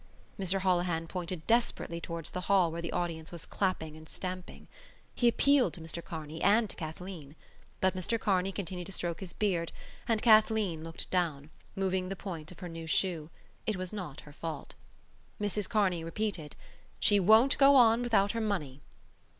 [0.39, 4.67] Mr Holohan pointed desperately towards the hall where the audience was clapping and stamping.
[5.13, 7.35] He appealed to Mr Kearney and to Kathleen.
[7.81, 9.71] But Mr Kearney continued to stroke his beard
[10.07, 13.29] and Kathleen looked down, moving the point of her new shoe:
[13.67, 14.73] it was not her fault.
[15.39, 16.55] Mrs Kearney repeated:
[16.99, 18.81] "She won't go on without her money."